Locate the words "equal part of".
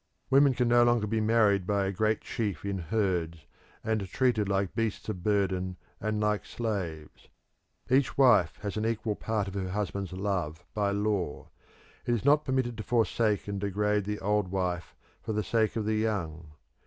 8.87-9.53